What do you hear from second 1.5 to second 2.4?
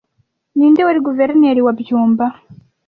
wa byumba